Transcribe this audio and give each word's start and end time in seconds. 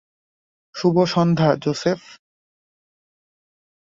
শুভ 0.75 0.95
সন্ধ্যা, 1.05 1.49
জোসেফ। 1.63 2.01